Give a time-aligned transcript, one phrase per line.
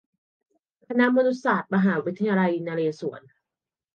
[0.87, 3.21] คณะมนุษยศาสตร์ มหาวิทยาลัยนเรศวร